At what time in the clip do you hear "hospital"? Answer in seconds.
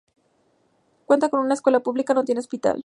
2.39-2.79